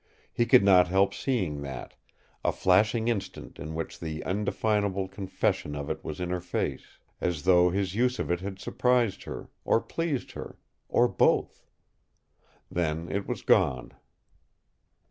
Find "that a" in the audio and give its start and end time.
1.61-2.51